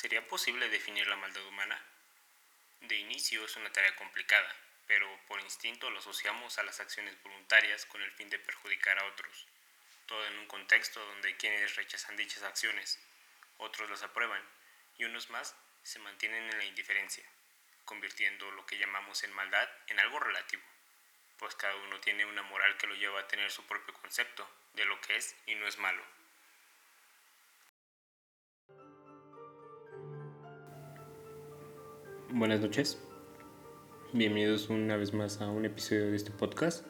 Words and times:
¿Sería 0.00 0.26
posible 0.26 0.70
definir 0.70 1.06
la 1.08 1.16
maldad 1.16 1.44
humana? 1.44 1.78
De 2.80 2.96
inicio 2.96 3.44
es 3.44 3.54
una 3.56 3.70
tarea 3.70 3.94
complicada, 3.96 4.50
pero 4.86 5.06
por 5.28 5.38
instinto 5.42 5.90
lo 5.90 5.98
asociamos 5.98 6.56
a 6.56 6.62
las 6.62 6.80
acciones 6.80 7.22
voluntarias 7.22 7.84
con 7.84 8.00
el 8.00 8.10
fin 8.12 8.30
de 8.30 8.38
perjudicar 8.38 8.98
a 8.98 9.04
otros, 9.04 9.46
todo 10.06 10.26
en 10.26 10.38
un 10.38 10.46
contexto 10.46 11.04
donde 11.04 11.36
quienes 11.36 11.76
rechazan 11.76 12.16
dichas 12.16 12.44
acciones, 12.44 12.98
otros 13.58 13.90
las 13.90 14.02
aprueban 14.02 14.42
y 14.96 15.04
unos 15.04 15.28
más 15.28 15.54
se 15.82 15.98
mantienen 15.98 16.44
en 16.44 16.56
la 16.56 16.64
indiferencia, 16.64 17.24
convirtiendo 17.84 18.50
lo 18.52 18.64
que 18.64 18.78
llamamos 18.78 19.22
en 19.22 19.34
maldad 19.34 19.68
en 19.88 20.00
algo 20.00 20.18
relativo, 20.18 20.62
pues 21.36 21.54
cada 21.56 21.76
uno 21.76 22.00
tiene 22.00 22.24
una 22.24 22.42
moral 22.44 22.78
que 22.78 22.86
lo 22.86 22.94
lleva 22.94 23.20
a 23.20 23.28
tener 23.28 23.50
su 23.50 23.66
propio 23.66 23.92
concepto 23.92 24.48
de 24.72 24.86
lo 24.86 24.98
que 25.02 25.16
es 25.16 25.36
y 25.44 25.56
no 25.56 25.66
es 25.66 25.76
malo. 25.76 26.02
Buenas 32.32 32.60
noches. 32.60 32.96
Bienvenidos 34.12 34.70
una 34.70 34.96
vez 34.96 35.12
más 35.12 35.40
a 35.40 35.50
un 35.50 35.64
episodio 35.64 36.10
de 36.10 36.16
este 36.16 36.30
podcast. 36.30 36.86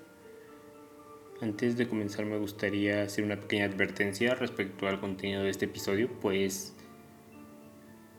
Antes 1.41 1.79
de 1.79 1.89
comenzar 1.89 2.27
me 2.27 2.37
gustaría 2.37 3.03
hacer 3.03 3.25
una 3.25 3.41
pequeña 3.41 3.65
advertencia 3.65 4.35
respecto 4.35 4.87
al 4.87 5.01
contenido 5.01 5.43
de 5.43 5.49
este 5.49 5.65
episodio, 5.65 6.11
pues 6.21 6.77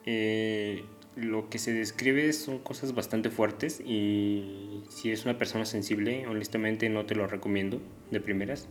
eh, 0.08 0.84
lo 1.16 1.48
que 1.48 1.60
se 1.60 1.73
describe 1.73 2.34
son 2.34 2.58
cosas 2.58 2.95
bastante 2.95 3.30
fuertes 3.30 3.84
y 3.86 4.84
si 4.90 5.12
es 5.12 5.23
una 5.23 5.38
persona 5.38 5.66
sensible, 5.66 6.26
honestamente 6.26 6.90
no 6.90 7.06
te 7.06 7.14
lo 7.14 7.28
recomiendo 7.28 7.84
de 8.10 8.20
primeras. 8.20 8.67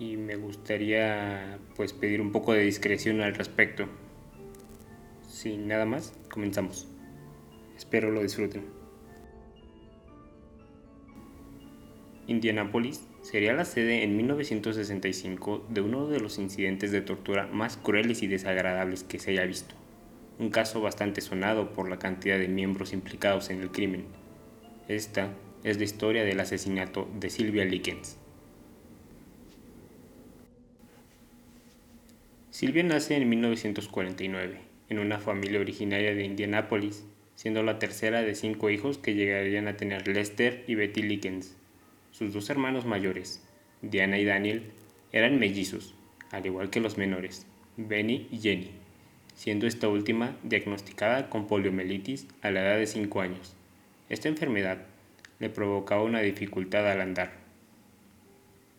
Y 0.00 0.16
me 0.16 0.34
gustaría 0.34 1.60
pues 1.76 1.92
pedir 1.92 2.20
un 2.20 2.32
poco 2.32 2.54
de 2.54 2.62
discreción 2.62 3.20
al 3.20 3.36
respecto. 3.36 3.88
Sin 5.40 5.68
nada 5.68 5.86
más, 5.86 6.12
comenzamos. 6.30 6.86
Espero 7.74 8.10
lo 8.10 8.20
disfruten. 8.20 8.62
Indianápolis 12.26 13.08
sería 13.22 13.54
la 13.54 13.64
sede 13.64 14.02
en 14.02 14.18
1965 14.18 15.64
de 15.70 15.80
uno 15.80 16.08
de 16.08 16.20
los 16.20 16.36
incidentes 16.36 16.92
de 16.92 17.00
tortura 17.00 17.46
más 17.46 17.78
crueles 17.78 18.22
y 18.22 18.26
desagradables 18.26 19.02
que 19.02 19.18
se 19.18 19.30
haya 19.30 19.46
visto. 19.46 19.74
Un 20.38 20.50
caso 20.50 20.82
bastante 20.82 21.22
sonado 21.22 21.72
por 21.72 21.88
la 21.88 21.98
cantidad 21.98 22.38
de 22.38 22.48
miembros 22.48 22.92
implicados 22.92 23.48
en 23.48 23.62
el 23.62 23.70
crimen. 23.70 24.04
Esta 24.88 25.32
es 25.64 25.78
la 25.78 25.84
historia 25.84 26.22
del 26.22 26.40
asesinato 26.40 27.08
de 27.18 27.30
Sylvia 27.30 27.64
Likens. 27.64 28.18
Sylvia 32.50 32.82
nace 32.82 33.16
en 33.16 33.26
1949 33.26 34.69
en 34.90 34.98
una 34.98 35.18
familia 35.18 35.60
originaria 35.60 36.14
de 36.14 36.24
Indianápolis, 36.24 37.06
siendo 37.36 37.62
la 37.62 37.78
tercera 37.78 38.22
de 38.22 38.34
cinco 38.34 38.70
hijos 38.70 38.98
que 38.98 39.14
llegarían 39.14 39.68
a 39.68 39.76
tener 39.76 40.06
Lester 40.08 40.64
y 40.66 40.74
Betty 40.74 41.02
Likens. 41.02 41.56
Sus 42.10 42.34
dos 42.34 42.50
hermanos 42.50 42.84
mayores, 42.84 43.42
Diana 43.82 44.18
y 44.18 44.24
Daniel, 44.24 44.64
eran 45.12 45.38
mellizos, 45.38 45.94
al 46.32 46.44
igual 46.44 46.70
que 46.70 46.80
los 46.80 46.98
menores, 46.98 47.46
Benny 47.76 48.26
y 48.32 48.40
Jenny, 48.40 48.72
siendo 49.36 49.68
esta 49.68 49.88
última 49.88 50.36
diagnosticada 50.42 51.30
con 51.30 51.46
poliomielitis 51.46 52.26
a 52.42 52.50
la 52.50 52.62
edad 52.62 52.78
de 52.78 52.86
5 52.86 53.20
años. 53.20 53.54
Esta 54.08 54.28
enfermedad 54.28 54.78
le 55.38 55.50
provocaba 55.50 56.02
una 56.02 56.20
dificultad 56.20 56.90
al 56.90 57.00
andar. 57.00 57.32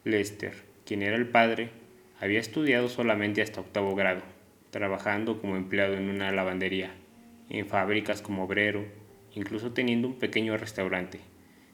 Lester, 0.04 0.54
quien 0.86 1.04
era 1.04 1.16
el 1.16 1.28
padre, 1.28 1.70
había 2.20 2.40
estudiado 2.40 2.90
solamente 2.90 3.42
hasta 3.42 3.62
octavo 3.62 3.96
grado 3.96 4.41
trabajando 4.72 5.40
como 5.40 5.58
empleado 5.58 5.94
en 5.94 6.10
una 6.10 6.32
lavandería, 6.32 6.92
en 7.50 7.68
fábricas 7.68 8.22
como 8.22 8.46
obrero, 8.46 8.86
incluso 9.34 9.74
teniendo 9.74 10.08
un 10.08 10.20
pequeño 10.20 10.58
restaurante, 10.58 11.20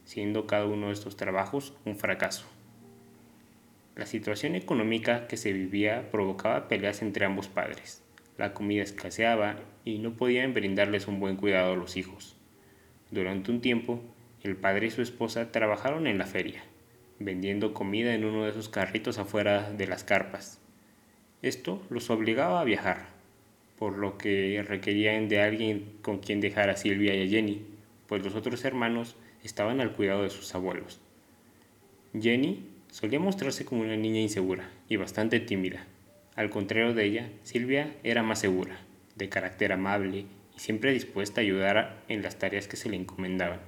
siendo 0.04 0.48
cada 0.48 0.66
uno 0.66 0.88
de 0.88 0.94
estos 0.94 1.16
trabajos 1.16 1.74
un 1.86 1.96
fracaso. 1.96 2.46
La 3.96 4.06
situación 4.06 4.56
económica 4.56 5.28
que 5.28 5.38
se 5.38 5.54
vivía 5.54 6.12
provocaba 6.12 6.68
peleas 6.68 7.02
entre 7.02 7.26
ambos 7.26 7.48
padres. 7.48 8.04
La 8.38 8.54
comida 8.54 8.84
escaseaba 8.84 9.56
y 9.86 9.98
no 9.98 10.14
podían 10.14 10.54
brindarles 10.54 11.08
un 11.08 11.20
buen 11.20 11.36
cuidado 11.36 11.74
a 11.74 11.76
los 11.76 11.98
hijos. 11.98 12.36
Durante 13.10 13.50
un 13.50 13.62
tiempo, 13.62 14.02
el 14.44 14.56
padre 14.56 14.88
y 14.88 14.92
su 14.92 15.02
esposa 15.02 15.52
trabajaron 15.52 16.06
en 16.06 16.20
la 16.20 16.28
feria, 16.28 16.64
vendiendo 17.20 17.74
comida 17.74 18.14
en 18.14 18.26
uno 18.26 18.44
de 18.44 18.52
esos 18.52 18.70
carritos 18.70 19.18
afuera 19.18 19.72
de 19.72 19.88
las 19.88 20.04
carpas. 20.04 20.62
Esto 21.42 21.82
los 21.90 22.10
obligaba 22.10 22.62
a 22.62 22.64
viajar, 22.64 23.10
por 23.78 23.98
lo 23.98 24.18
que 24.18 24.64
requerían 24.68 25.30
de 25.30 25.42
alguien 25.42 25.98
con 26.02 26.18
quien 26.18 26.42
dejar 26.42 26.70
a 26.70 26.78
Silvia 26.78 27.14
y 27.14 27.28
a 27.28 27.30
Jenny, 27.30 27.66
pues 28.08 28.24
los 28.24 28.36
otros 28.36 28.66
hermanos 28.66 29.16
estaban 29.44 29.80
al 29.80 29.94
cuidado 29.94 30.24
de 30.24 30.30
sus 30.30 30.56
abuelos. 30.56 31.00
Jenny 32.20 32.66
solía 32.90 33.20
mostrarse 33.20 33.66
como 33.66 33.82
una 33.82 33.96
niña 33.96 34.20
insegura 34.20 34.72
y 34.90 34.96
bastante 34.96 35.40
tímida. 35.40 35.86
Al 36.36 36.50
contrario 36.50 36.94
de 36.94 37.06
ella, 37.06 37.30
Silvia 37.44 37.96
era 38.04 38.24
más 38.24 38.40
segura, 38.40 38.80
de 39.16 39.30
carácter 39.30 39.74
amable 39.74 40.26
y 40.56 40.60
siempre 40.60 40.94
dispuesta 40.94 41.42
a 41.42 41.44
ayudar 41.44 42.04
en 42.08 42.24
las 42.24 42.40
tareas 42.40 42.68
que 42.68 42.78
se 42.78 42.90
le 42.90 42.96
encomendaban. 42.96 43.60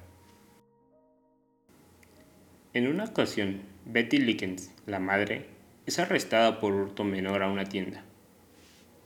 En 2.72 2.86
una 2.86 3.04
ocasión, 3.04 3.62
Betty 3.86 4.18
Likens, 4.18 4.72
la 4.86 5.00
madre, 5.00 5.46
es 5.86 5.98
arrestada 5.98 6.60
por 6.60 6.72
hurto 6.72 7.04
menor 7.04 7.42
a 7.42 7.50
una 7.50 7.64
tienda. 7.64 8.04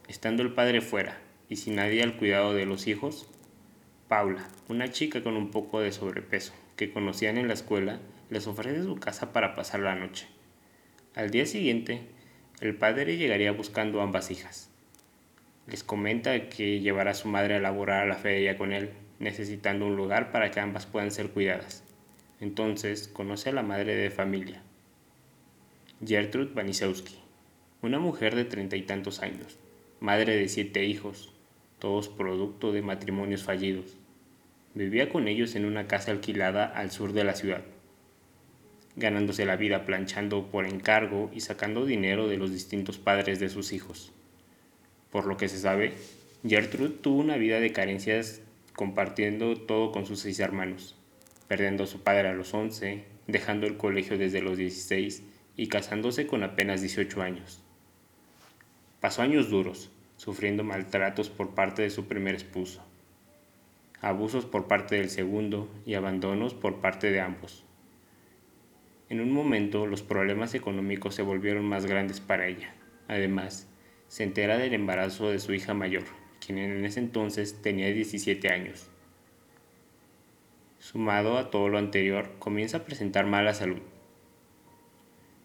Estando 0.09 0.43
el 0.43 0.53
padre 0.53 0.81
fuera 0.81 1.19
y 1.49 1.57
sin 1.57 1.77
nadie 1.77 2.03
al 2.03 2.17
cuidado 2.17 2.53
de 2.53 2.67
los 2.67 2.87
hijos, 2.87 3.29
Paula, 4.09 4.47
una 4.69 4.91
chica 4.91 5.23
con 5.23 5.37
un 5.37 5.51
poco 5.51 5.81
de 5.81 5.93
sobrepeso 5.93 6.53
que 6.77 6.93
conocían 6.93 7.39
en 7.39 7.49
la 7.49 7.55
escuela, 7.55 8.01
les 8.29 8.47
ofrece 8.47 8.83
su 8.83 8.97
casa 8.97 9.33
para 9.33 9.55
pasar 9.55 9.81
la 9.81 9.95
noche. 9.95 10.27
Al 11.15 11.31
día 11.31 11.47
siguiente, 11.47 12.03
el 12.61 12.75
padre 12.75 13.17
llegaría 13.17 13.53
buscando 13.53 14.03
ambas 14.03 14.31
hijas. 14.31 14.71
Les 15.67 15.85
comenta 15.85 16.49
que 16.49 16.81
llevará 16.81 17.13
a 17.13 17.15
su 17.15 17.29
madre 17.29 17.55
a 17.55 17.61
laborar 17.61 18.03
a 18.03 18.07
la 18.07 18.17
feria 18.17 18.59
con 18.59 18.73
él, 18.73 18.91
necesitando 19.21 19.87
un 19.87 19.97
lugar 19.97 20.33
para 20.33 20.51
que 20.51 20.61
ambas 20.61 20.87
puedan 20.87 21.11
ser 21.11 21.31
cuidadas. 21.31 21.85
Entonces 22.41 23.09
conoce 23.09 23.51
a 23.51 23.53
la 23.53 23.63
madre 23.63 23.95
de 23.95 24.11
familia, 24.11 24.63
Gertrude 26.07 26.53
Wanisewski, 26.55 27.15
una 27.81 27.99
mujer 27.99 28.35
de 28.35 28.45
treinta 28.45 28.77
y 28.77 28.83
tantos 28.83 29.23
años, 29.23 29.59
madre 30.01 30.37
de 30.37 30.49
siete 30.49 30.85
hijos, 30.85 31.33
todos 31.79 32.11
producto 32.11 32.73
de 32.73 32.83
matrimonios 32.83 33.43
fallidos. 33.43 33.97
Vivía 34.75 35.09
con 35.09 35.29
ellos 35.29 35.55
en 35.55 35.65
una 35.65 35.87
casa 35.87 36.11
alquilada 36.11 36.67
al 36.67 36.91
sur 36.91 37.15
de 37.15 37.25
la 37.25 37.35
ciudad, 37.35 37.63
ganándose 38.97 39.47
la 39.47 39.57
vida 39.57 39.87
planchando 39.87 40.51
por 40.51 40.67
encargo 40.67 41.31
y 41.33 41.41
sacando 41.41 41.87
dinero 41.87 42.29
de 42.29 42.37
los 42.37 42.53
distintos 42.53 42.99
padres 42.99 43.41
de 43.41 43.49
sus 43.49 43.73
hijos. 43.73 44.13
Por 45.11 45.25
lo 45.25 45.39
que 45.39 45.49
se 45.49 45.59
sabe, 45.59 45.95
Gertrude 46.47 46.91
tuvo 47.01 47.21
una 47.21 47.39
vida 47.39 47.61
de 47.61 47.73
carencias 47.73 48.43
compartiendo 48.75 49.57
todo 49.57 49.91
con 49.91 50.05
sus 50.05 50.21
seis 50.21 50.39
hermanos, 50.41 50.97
perdiendo 51.49 51.85
a 51.85 51.87
su 51.87 52.03
padre 52.03 52.29
a 52.29 52.35
los 52.35 52.53
once, 52.53 53.05
dejando 53.27 53.67
el 53.67 53.79
colegio 53.79 54.19
desde 54.19 54.43
los 54.43 54.59
dieciséis 54.59 55.23
y 55.57 55.69
casándose 55.69 56.27
con 56.27 56.43
apenas 56.43 56.81
18 56.81 57.23
años. 57.23 57.63
Pasó 59.01 59.23
años 59.23 59.51
duros, 59.51 59.91
sufriendo 60.17 60.65
maltratos 60.65 61.31
por 61.31 61.55
parte 61.55 61.83
de 61.83 61.91
su 61.91 62.07
primer 62.07 62.35
esposo, 62.35 62.83
abusos 64.01 64.47
por 64.47 64.67
parte 64.67 64.97
del 64.97 65.11
segundo 65.11 65.69
y 65.87 65.95
abandonos 65.95 66.55
por 66.55 66.81
parte 66.81 67.11
de 67.11 67.21
ambos. 67.21 67.65
En 69.11 69.21
un 69.21 69.33
momento 69.33 69.87
los 69.87 70.03
problemas 70.03 70.55
económicos 70.55 71.15
se 71.15 71.23
volvieron 71.23 71.65
más 71.65 71.87
grandes 71.87 72.21
para 72.21 72.47
ella. 72.47 72.75
Además, 73.07 73.69
se 74.09 74.25
entera 74.25 74.57
del 74.57 74.75
embarazo 74.75 75.31
de 75.31 75.39
su 75.39 75.53
hija 75.53 75.75
mayor, 75.75 76.05
quien 76.45 76.59
en 76.59 76.85
ese 76.85 77.01
entonces 77.01 77.61
tenía 77.61 77.93
17 77.93 78.49
años. 78.49 78.89
Sumado 80.79 81.39
a 81.39 81.51
todo 81.51 81.69
lo 81.69 81.79
anterior, 81.79 82.33
comienza 82.39 82.79
a 82.79 82.85
presentar 82.85 83.27
mala 83.27 83.55
salud, 83.55 83.83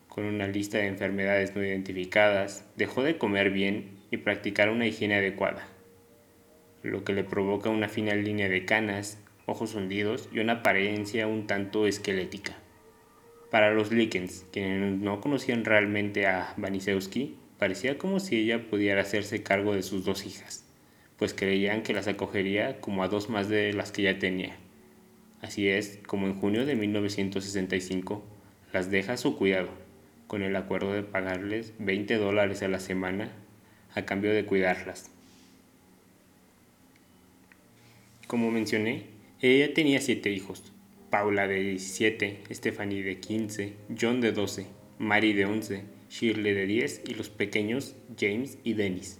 con 0.09 0.25
una 0.25 0.47
lista 0.47 0.79
de 0.79 0.87
enfermedades 0.87 1.55
no 1.55 1.63
identificadas, 1.63 2.65
dejó 2.75 3.03
de 3.03 3.17
comer 3.17 3.51
bien 3.51 3.91
y 4.11 4.17
practicar 4.17 4.69
una 4.69 4.87
higiene 4.87 5.15
adecuada, 5.15 5.67
lo 6.81 7.03
que 7.03 7.13
le 7.13 7.23
provoca 7.23 7.69
una 7.69 7.87
fina 7.87 8.15
línea 8.15 8.49
de 8.49 8.65
canas, 8.65 9.19
ojos 9.45 9.75
hundidos 9.75 10.27
y 10.33 10.39
una 10.39 10.53
apariencia 10.53 11.27
un 11.27 11.47
tanto 11.47 11.85
esquelética. 11.85 12.57
Para 13.51 13.71
los 13.73 13.91
Likens, 13.91 14.45
quienes 14.51 14.99
no 14.99 15.21
conocían 15.21 15.63
realmente 15.63 16.27
a 16.27 16.53
Vanisewski, 16.57 17.37
parecía 17.57 17.97
como 17.97 18.19
si 18.19 18.37
ella 18.37 18.67
pudiera 18.67 19.01
hacerse 19.01 19.43
cargo 19.43 19.73
de 19.73 19.83
sus 19.83 20.05
dos 20.05 20.25
hijas, 20.25 20.65
pues 21.17 21.33
creían 21.33 21.83
que 21.83 21.93
las 21.93 22.07
acogería 22.07 22.81
como 22.81 23.03
a 23.03 23.07
dos 23.07 23.29
más 23.29 23.47
de 23.47 23.73
las 23.73 23.91
que 23.91 24.03
ya 24.03 24.17
tenía. 24.17 24.57
Así 25.41 25.69
es, 25.69 25.99
como 26.05 26.27
en 26.27 26.35
junio 26.35 26.65
de 26.65 26.75
1965, 26.75 28.23
las 28.73 28.91
deja 28.91 29.13
a 29.13 29.17
su 29.17 29.37
cuidado 29.37 29.88
con 30.29 30.43
el 30.43 30.55
acuerdo 30.55 30.93
de 30.93 31.01
pagarles 31.01 31.73
20 31.79 32.17
dólares 32.17 32.61
a 32.61 32.67
la 32.67 32.79
semana 32.79 33.31
a 33.95 34.05
cambio 34.05 34.31
de 34.31 34.45
cuidarlas. 34.45 35.09
Como 38.27 38.51
mencioné, 38.51 39.05
ella 39.41 39.73
tenía 39.73 39.99
siete 39.99 40.29
hijos. 40.29 40.71
Paula 41.09 41.47
de 41.47 41.59
17, 41.61 42.43
Stephanie 42.51 43.01
de 43.01 43.19
15, 43.19 43.73
John 43.99 44.21
de 44.21 44.31
12, 44.31 44.67
Mary 44.99 45.33
de 45.33 45.45
11, 45.47 45.83
Shirley 46.11 46.53
de 46.53 46.67
10 46.67 47.01
y 47.07 47.15
los 47.15 47.29
pequeños 47.29 47.95
James 48.15 48.59
y 48.63 48.73
Dennis. 48.73 49.19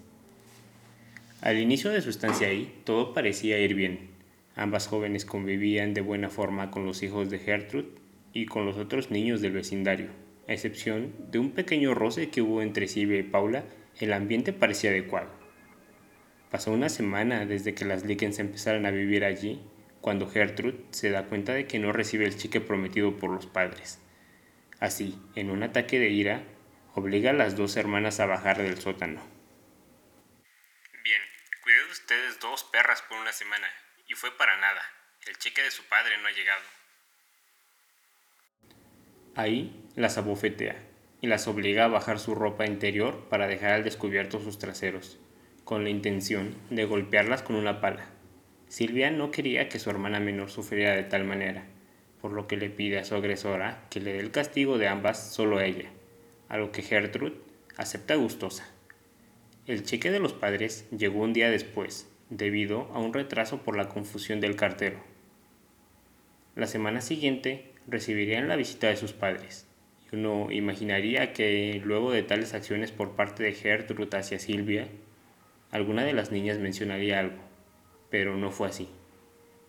Al 1.41 1.57
inicio 1.57 1.89
de 1.89 2.03
su 2.03 2.11
estancia 2.11 2.50
ahí, 2.50 2.71
todo 2.83 3.15
parecía 3.15 3.57
ir 3.57 3.73
bien. 3.73 4.09
Ambas 4.56 4.85
jóvenes 4.85 5.25
convivían 5.25 5.95
de 5.95 6.01
buena 6.01 6.29
forma 6.29 6.69
con 6.69 6.85
los 6.85 7.01
hijos 7.01 7.31
de 7.31 7.39
Gertrude 7.39 7.89
y 8.31 8.45
con 8.45 8.67
los 8.67 8.77
otros 8.77 9.09
niños 9.09 9.41
del 9.41 9.53
vecindario. 9.53 10.29
A 10.50 10.54
excepción 10.54 11.13
de 11.30 11.38
un 11.38 11.51
pequeño 11.51 11.94
roce 11.94 12.31
que 12.31 12.42
hubo 12.42 12.63
entre 12.63 12.88
Silvia 12.88 13.19
y 13.19 13.24
Paula, 13.24 13.66
el 14.00 14.12
ambiente 14.13 14.51
parecía 14.51 14.90
adecuado. 14.90 15.30
Pasó 16.50 16.72
una 16.72 16.90
semana 16.90 17.46
desde 17.46 17.75
que 17.75 17.86
las 17.86 18.04
Lickens 18.04 18.40
empezaron 18.40 18.88
a 18.88 18.92
vivir 18.92 19.24
allí, 19.25 19.62
cuando 20.01 20.28
Gertrude 20.28 20.84
se 20.90 21.12
da 21.12 21.25
cuenta 21.25 21.54
de 21.54 21.68
que 21.68 21.78
no 21.78 21.92
recibe 21.92 22.25
el 22.25 22.36
cheque 22.36 22.62
prometido 22.62 23.16
por 23.16 23.30
los 23.30 23.46
padres. 23.46 24.01
Así, 24.80 25.22
en 25.36 25.51
un 25.51 25.62
ataque 25.62 26.00
de 26.00 26.10
ira, 26.10 26.42
obliga 26.95 27.30
a 27.30 27.34
las 27.34 27.56
dos 27.56 27.78
hermanas 27.78 28.19
a 28.19 28.25
bajar 28.25 28.57
del 28.57 28.80
sótano. 28.80 29.22
Bien, 31.04 31.22
cuidé 31.62 31.86
de 31.86 31.92
ustedes 31.92 32.40
dos 32.40 32.63
perras 32.63 33.04
por 33.04 33.19
una 33.19 33.34
semana, 33.34 33.68
y 34.07 34.16
fue 34.16 34.36
para 34.36 34.57
nada. 34.57 34.81
El 35.28 35.38
cheque 35.38 35.62
de 35.62 35.69
su 35.69 35.84
padre 35.84 36.18
no 36.18 36.28
ha 36.28 36.31
llegado. 36.31 36.63
Ahí 39.36 39.88
las 40.00 40.18
abofetea 40.18 40.78
y 41.19 41.28
las 41.28 41.50
obliga 41.50 41.84
a 41.84 41.90
bajar 41.90 42.19
su 42.19 42.34
ropa 42.34 42.66
interior 42.66 43.25
para 43.30 43.48
dejar 43.48 43.72
al 43.72 43.84
descubierto 43.84 44.40
sus 44.40 44.57
traseros 44.57 45.19
con 45.66 45.84
la 45.84 45.90
intención 45.90 46.56
de 46.69 46.86
golpearlas 46.86 47.44
con 47.44 47.57
una 47.57 47.81
pala. 47.81 48.07
Silvia 48.69 49.12
no 49.12 49.30
quería 49.30 49.68
que 49.68 49.78
su 49.78 49.90
hermana 49.90 50.22
menor 50.22 50.50
sufriera 50.51 50.96
de 50.96 51.04
tal 51.04 51.25
manera, 51.25 51.66
por 52.22 52.31
lo 52.31 52.48
que 52.48 52.56
le 52.56 52.69
pide 52.69 52.98
a 52.98 53.04
su 53.04 53.13
agresora 53.13 53.84
que 53.90 54.00
le 54.00 54.13
dé 54.13 54.19
el 54.19 54.31
castigo 54.31 54.78
de 54.78 54.88
ambas 54.88 55.34
solo 55.34 55.57
a 55.57 55.66
ella, 55.66 55.90
a 56.48 56.57
lo 56.57 56.72
que 56.72 56.81
Gertrude 56.81 57.36
acepta 57.75 58.16
gustosa. 58.16 58.72
El 59.68 59.84
cheque 59.84 60.12
de 60.12 60.19
los 60.19 60.31
padres 60.31 60.88
llegó 60.98 61.19
un 61.19 61.34
día 61.34 61.52
después, 61.52 62.10
debido 62.30 62.90
a 62.94 63.00
un 63.00 63.13
retraso 63.13 63.63
por 63.63 63.75
la 63.75 63.90
confusión 63.90 64.40
del 64.40 64.56
cartero. 64.56 65.04
La 66.56 66.68
semana 66.68 67.02
siguiente 67.02 67.74
recibirían 67.86 68.48
la 68.48 68.56
visita 68.56 68.88
de 68.88 68.95
sus 68.95 69.12
padres, 69.12 69.69
uno 70.15 70.51
imaginaría 70.51 71.33
que 71.33 71.81
luego 71.83 72.11
de 72.11 72.23
tales 72.23 72.53
acciones 72.53 72.91
por 72.91 73.15
parte 73.15 73.44
de 73.44 73.53
Gertrude 73.53 74.17
hacia 74.17 74.39
Silvia, 74.39 74.88
alguna 75.71 76.03
de 76.03 76.13
las 76.13 76.31
niñas 76.31 76.57
mencionaría 76.57 77.19
algo, 77.19 77.38
pero 78.09 78.35
no 78.35 78.51
fue 78.51 78.67
así. 78.67 78.89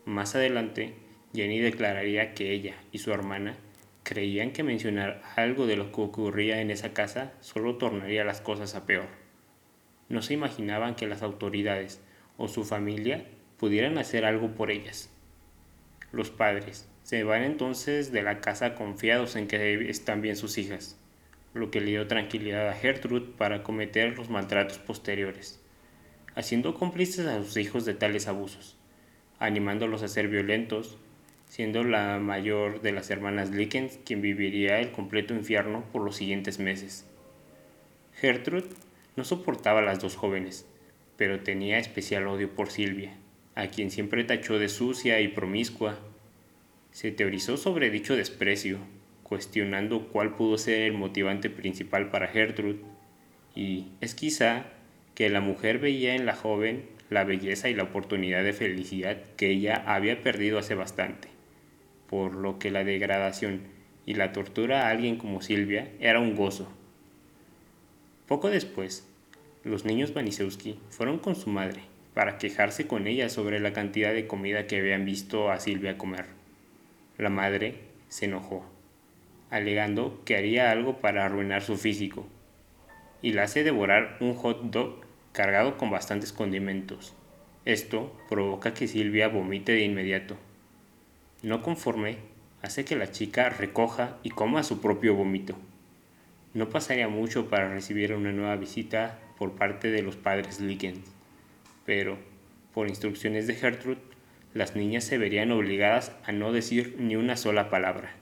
Más 0.04 0.34
adelante, 0.34 0.94
Jenny 1.34 1.60
declararía 1.60 2.34
que 2.34 2.52
ella 2.52 2.74
y 2.90 2.98
su 2.98 3.12
hermana 3.12 3.56
creían 4.02 4.50
que 4.52 4.62
mencionar 4.62 5.22
algo 5.36 5.66
de 5.66 5.76
lo 5.76 5.92
que 5.92 6.00
ocurría 6.00 6.60
en 6.60 6.70
esa 6.70 6.92
casa 6.92 7.32
solo 7.40 7.76
tornaría 7.76 8.24
las 8.24 8.40
cosas 8.40 8.74
a 8.74 8.86
peor. 8.86 9.08
No 10.08 10.22
se 10.22 10.34
imaginaban 10.34 10.96
que 10.96 11.06
las 11.06 11.22
autoridades 11.22 12.00
o 12.36 12.48
su 12.48 12.64
familia 12.64 13.24
pudieran 13.58 13.98
hacer 13.98 14.24
algo 14.24 14.54
por 14.54 14.70
ellas. 14.70 15.10
Los 16.10 16.30
padres 16.30 16.89
se 17.10 17.24
van 17.24 17.42
entonces 17.42 18.12
de 18.12 18.22
la 18.22 18.40
casa 18.40 18.76
confiados 18.76 19.34
en 19.34 19.48
que 19.48 19.90
están 19.90 20.22
bien 20.22 20.36
sus 20.36 20.58
hijas, 20.58 20.96
lo 21.54 21.72
que 21.72 21.80
le 21.80 21.90
dio 21.90 22.06
tranquilidad 22.06 22.68
a 22.68 22.74
Gertrude 22.74 23.32
para 23.36 23.64
cometer 23.64 24.16
los 24.16 24.30
maltratos 24.30 24.78
posteriores 24.78 25.60
haciendo 26.36 26.74
cómplices 26.74 27.26
a 27.26 27.42
sus 27.42 27.56
hijos 27.56 27.84
de 27.84 27.94
tales 27.94 28.28
abusos, 28.28 28.76
animándolos 29.40 30.04
a 30.04 30.08
ser 30.08 30.28
violentos, 30.28 30.98
siendo 31.48 31.82
la 31.82 32.18
mayor 32.20 32.80
de 32.80 32.92
las 32.92 33.10
hermanas 33.10 33.50
Lickens 33.50 33.98
quien 34.04 34.22
viviría 34.22 34.78
el 34.78 34.92
completo 34.92 35.34
infierno 35.34 35.84
por 35.92 36.02
los 36.02 36.14
siguientes 36.14 36.60
meses. 36.60 37.04
Gertrude 38.14 38.68
no 39.16 39.24
soportaba 39.24 39.80
a 39.80 39.82
las 39.84 39.98
dos 39.98 40.14
jóvenes, 40.14 40.64
pero 41.16 41.40
tenía 41.40 41.78
especial 41.78 42.28
odio 42.28 42.54
por 42.54 42.70
Silvia, 42.70 43.16
a 43.56 43.66
quien 43.66 43.90
siempre 43.90 44.22
tachó 44.22 44.60
de 44.60 44.68
sucia 44.68 45.20
y 45.20 45.26
promiscua. 45.28 45.98
Se 46.92 47.12
teorizó 47.12 47.56
sobre 47.56 47.90
dicho 47.90 48.16
desprecio, 48.16 48.78
cuestionando 49.22 50.08
cuál 50.08 50.34
pudo 50.34 50.58
ser 50.58 50.82
el 50.82 50.92
motivante 50.92 51.50
principal 51.50 52.10
para 52.10 52.28
Gertrude, 52.28 52.80
y 53.54 53.86
es 54.00 54.14
quizá 54.14 54.66
que 55.14 55.28
la 55.30 55.40
mujer 55.40 55.78
veía 55.78 56.14
en 56.14 56.26
la 56.26 56.34
joven 56.34 56.84
la 57.10 57.24
belleza 57.24 57.68
y 57.68 57.74
la 57.74 57.84
oportunidad 57.84 58.42
de 58.42 58.52
felicidad 58.52 59.18
que 59.36 59.50
ella 59.50 59.82
había 59.86 60.22
perdido 60.22 60.58
hace 60.58 60.74
bastante, 60.74 61.28
por 62.08 62.34
lo 62.34 62.58
que 62.58 62.70
la 62.70 62.84
degradación 62.84 63.62
y 64.06 64.14
la 64.14 64.32
tortura 64.32 64.86
a 64.86 64.90
alguien 64.90 65.16
como 65.16 65.42
Silvia 65.42 65.90
era 66.00 66.20
un 66.20 66.34
gozo. 66.34 66.72
Poco 68.26 68.48
después, 68.48 69.06
los 69.62 69.84
niños 69.84 70.14
Vanisewski 70.14 70.78
fueron 70.88 71.18
con 71.18 71.36
su 71.36 71.50
madre 71.50 71.82
para 72.14 72.38
quejarse 72.38 72.86
con 72.86 73.06
ella 73.06 73.28
sobre 73.28 73.60
la 73.60 73.72
cantidad 73.72 74.12
de 74.12 74.26
comida 74.26 74.66
que 74.66 74.78
habían 74.78 75.04
visto 75.04 75.50
a 75.50 75.60
Silvia 75.60 75.98
comer. 75.98 76.39
La 77.20 77.28
madre 77.28 77.74
se 78.08 78.24
enojó, 78.24 78.64
alegando 79.50 80.22
que 80.24 80.38
haría 80.38 80.70
algo 80.70 81.02
para 81.02 81.26
arruinar 81.26 81.60
su 81.60 81.76
físico, 81.76 82.26
y 83.20 83.34
la 83.34 83.42
hace 83.42 83.62
devorar 83.62 84.16
un 84.20 84.32
hot 84.32 84.62
dog 84.70 85.02
cargado 85.32 85.76
con 85.76 85.90
bastantes 85.90 86.32
condimentos. 86.32 87.12
Esto 87.66 88.18
provoca 88.30 88.72
que 88.72 88.88
Silvia 88.88 89.28
vomite 89.28 89.72
de 89.72 89.84
inmediato. 89.84 90.38
No 91.42 91.60
conforme, 91.60 92.16
hace 92.62 92.86
que 92.86 92.96
la 92.96 93.10
chica 93.10 93.50
recoja 93.50 94.16
y 94.22 94.30
coma 94.30 94.62
su 94.62 94.80
propio 94.80 95.14
vómito. 95.14 95.56
No 96.54 96.70
pasaría 96.70 97.08
mucho 97.08 97.50
para 97.50 97.68
recibir 97.68 98.14
una 98.14 98.32
nueva 98.32 98.56
visita 98.56 99.18
por 99.36 99.56
parte 99.56 99.90
de 99.90 100.00
los 100.00 100.16
padres 100.16 100.58
Lickens, 100.58 101.12
pero, 101.84 102.16
por 102.72 102.88
instrucciones 102.88 103.46
de 103.46 103.56
Gertrude, 103.56 104.09
las 104.54 104.74
niñas 104.74 105.04
se 105.04 105.18
verían 105.18 105.52
obligadas 105.52 106.12
a 106.24 106.32
no 106.32 106.52
decir 106.52 106.96
ni 106.98 107.16
una 107.16 107.36
sola 107.36 107.70
palabra. 107.70 108.14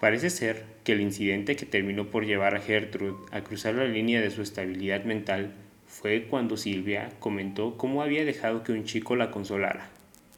Parece 0.00 0.28
ser 0.28 0.64
que 0.84 0.92
el 0.92 1.00
incidente 1.00 1.56
que 1.56 1.64
terminó 1.64 2.10
por 2.10 2.26
llevar 2.26 2.54
a 2.54 2.60
Gertrude 2.60 3.16
a 3.32 3.40
cruzar 3.40 3.74
la 3.74 3.86
línea 3.86 4.20
de 4.20 4.30
su 4.30 4.42
estabilidad 4.42 5.04
mental 5.04 5.54
fue 5.86 6.24
cuando 6.24 6.56
Silvia 6.58 7.10
comentó 7.18 7.78
cómo 7.78 8.02
había 8.02 8.24
dejado 8.24 8.62
que 8.62 8.72
un 8.72 8.84
chico 8.84 9.16
la 9.16 9.30
consolara. 9.30 9.88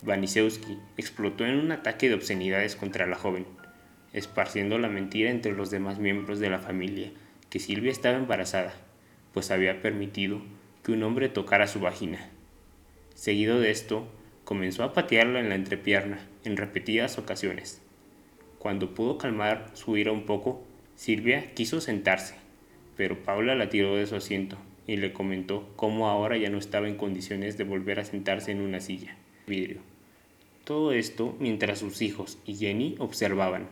Vanisewski 0.02 0.78
explotó 0.96 1.44
en 1.44 1.56
un 1.56 1.72
ataque 1.72 2.08
de 2.08 2.14
obscenidades 2.14 2.76
contra 2.76 3.06
la 3.06 3.16
joven, 3.16 3.46
esparciendo 4.12 4.78
la 4.78 4.88
mentira 4.88 5.30
entre 5.30 5.52
los 5.52 5.70
demás 5.70 5.98
miembros 5.98 6.38
de 6.38 6.50
la 6.50 6.60
familia 6.60 7.10
que 7.50 7.58
Silvia 7.58 7.90
estaba 7.90 8.16
embarazada, 8.16 8.74
pues 9.32 9.50
había 9.50 9.82
permitido 9.82 10.40
que 10.84 10.92
un 10.92 11.02
hombre 11.02 11.28
tocara 11.28 11.66
su 11.66 11.80
vagina. 11.80 12.30
Seguido 13.18 13.58
de 13.58 13.72
esto, 13.72 14.06
comenzó 14.44 14.84
a 14.84 14.92
patearla 14.92 15.40
en 15.40 15.48
la 15.48 15.56
entrepierna 15.56 16.24
en 16.44 16.56
repetidas 16.56 17.18
ocasiones. 17.18 17.82
Cuando 18.60 18.94
pudo 18.94 19.18
calmar 19.18 19.72
su 19.72 19.96
ira 19.96 20.12
un 20.12 20.24
poco, 20.24 20.62
Silvia 20.94 21.52
quiso 21.52 21.80
sentarse, 21.80 22.36
pero 22.96 23.20
Paula 23.24 23.56
la 23.56 23.70
tiró 23.70 23.96
de 23.96 24.06
su 24.06 24.14
asiento 24.14 24.56
y 24.86 24.98
le 24.98 25.12
comentó 25.12 25.68
cómo 25.74 26.06
ahora 26.06 26.36
ya 26.36 26.48
no 26.48 26.58
estaba 26.58 26.86
en 26.86 26.96
condiciones 26.96 27.58
de 27.58 27.64
volver 27.64 27.98
a 27.98 28.04
sentarse 28.04 28.52
en 28.52 28.60
una 28.60 28.78
silla. 28.78 29.16
Todo 30.62 30.92
esto 30.92 31.36
mientras 31.40 31.80
sus 31.80 32.00
hijos 32.02 32.38
y 32.46 32.54
Jenny 32.54 32.94
observaban. 33.00 33.66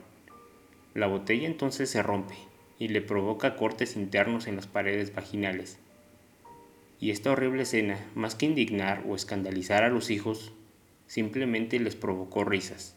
La 0.92 1.06
botella 1.06 1.46
entonces 1.46 1.88
se 1.88 2.02
rompe 2.02 2.34
y 2.80 2.88
le 2.88 3.00
provoca 3.00 3.54
cortes 3.54 3.94
internos 3.94 4.48
en 4.48 4.56
las 4.56 4.66
paredes 4.66 5.14
vaginales. 5.14 5.78
Y 6.98 7.10
esta 7.10 7.30
horrible 7.30 7.62
escena, 7.62 7.98
más 8.14 8.34
que 8.34 8.46
indignar 8.46 9.04
o 9.06 9.14
escandalizar 9.14 9.84
a 9.84 9.90
los 9.90 10.10
hijos, 10.10 10.52
simplemente 11.06 11.78
les 11.78 11.94
provocó 11.94 12.44
risas. 12.44 12.96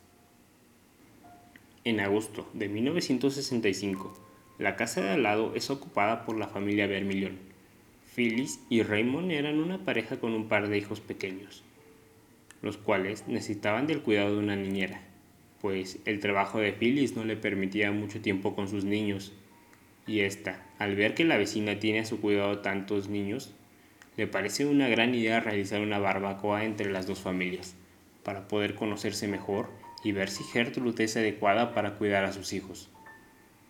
En 1.84 2.00
agosto 2.00 2.50
de 2.54 2.70
1965, 2.70 4.14
la 4.58 4.76
casa 4.76 5.02
de 5.02 5.10
al 5.10 5.24
lado 5.24 5.54
es 5.56 5.70
ocupada 5.70 6.26
por 6.26 6.38
la 6.38 6.48
familia 6.48 6.88
Vermilion. 6.88 7.40
Phyllis 8.16 8.60
y 8.70 8.84
Raymond 8.84 9.32
eran 9.32 9.60
una 9.60 9.86
pareja 9.86 10.20
con 10.20 10.34
un 10.34 10.48
par 10.48 10.68
de 10.68 10.78
hijos 10.78 11.00
pequeños, 11.00 11.64
los 12.62 12.78
cuales 12.78 13.28
necesitaban 13.28 13.88
del 13.88 14.02
cuidado 14.02 14.34
de 14.34 14.40
una 14.40 14.56
niñera, 14.56 15.02
pues 15.62 16.00
el 16.06 16.20
trabajo 16.20 16.60
de 16.60 16.74
Phyllis 16.74 17.16
no 17.16 17.24
le 17.24 17.38
permitía 17.38 17.92
mucho 17.92 18.22
tiempo 18.22 18.56
con 18.56 18.68
sus 18.68 18.84
niños, 18.84 19.32
y 20.08 20.22
esta, 20.22 20.66
al 20.80 20.96
ver 20.96 21.14
que 21.14 21.24
la 21.24 21.38
vecina 21.38 21.80
tiene 21.80 22.00
a 22.00 22.06
su 22.06 22.20
cuidado 22.20 22.60
tantos 22.60 23.10
niños, 23.10 23.54
le 24.18 24.28
parece 24.28 24.66
una 24.66 24.88
gran 24.88 25.16
idea 25.16 25.40
realizar 25.40 25.82
una 25.82 26.00
barbacoa 26.00 26.66
entre 26.66 26.92
las 26.92 27.08
dos 27.08 27.20
familias, 27.20 27.76
para 28.24 28.48
poder 28.48 28.76
conocerse 28.76 29.28
mejor 29.28 29.70
y 30.04 30.12
ver 30.12 30.30
si 30.30 30.44
Gertrude 30.44 31.04
es 31.04 31.18
adecuada 31.18 31.74
para 31.74 31.96
cuidar 31.96 32.26
a 32.26 32.34
sus 32.34 32.54
hijos. 32.54 32.90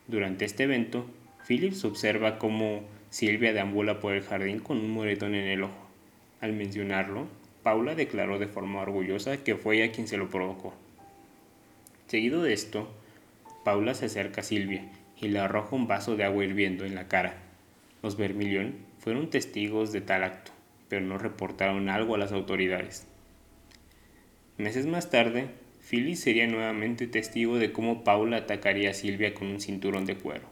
Durante 0.07 0.45
este 0.45 0.63
evento, 0.63 1.05
Phillips 1.47 1.85
observa 1.85 2.39
cómo 2.39 2.81
Silvia 3.09 3.53
deambula 3.53 3.99
por 3.99 4.13
el 4.13 4.23
jardín 4.23 4.59
con 4.59 4.77
un 4.77 4.91
moretón 4.91 5.35
en 5.35 5.47
el 5.47 5.63
ojo. 5.63 5.87
Al 6.41 6.53
mencionarlo, 6.53 7.27
Paula 7.63 7.95
declaró 7.95 8.39
de 8.39 8.47
forma 8.47 8.81
orgullosa 8.81 9.43
que 9.43 9.55
fue 9.55 9.77
ella 9.77 9.91
quien 9.91 10.07
se 10.07 10.17
lo 10.17 10.29
provocó. 10.29 10.73
Seguido 12.07 12.41
de 12.41 12.53
esto, 12.53 12.91
Paula 13.63 13.93
se 13.93 14.05
acerca 14.05 14.41
a 14.41 14.43
Silvia 14.43 14.83
y 15.19 15.27
le 15.27 15.39
arroja 15.39 15.75
un 15.75 15.87
vaso 15.87 16.15
de 16.15 16.23
agua 16.23 16.43
hirviendo 16.43 16.85
en 16.85 16.95
la 16.95 17.07
cara. 17.07 17.35
Los 18.01 18.17
Vermilion 18.17 18.75
fueron 18.97 19.29
testigos 19.29 19.91
de 19.91 20.01
tal 20.01 20.23
acto, 20.23 20.51
pero 20.87 21.05
no 21.05 21.17
reportaron 21.17 21.89
algo 21.89 22.15
a 22.15 22.17
las 22.17 22.31
autoridades. 22.31 23.07
Meses 24.57 24.85
más 24.85 25.09
tarde, 25.09 25.49
Phyllis 25.81 26.19
sería 26.19 26.47
nuevamente 26.47 27.07
testigo 27.07 27.57
de 27.57 27.71
cómo 27.71 28.03
Paula 28.03 28.37
atacaría 28.37 28.91
a 28.91 28.93
Silvia 28.93 29.33
con 29.33 29.47
un 29.47 29.61
cinturón 29.61 30.05
de 30.05 30.15
cuero. 30.15 30.47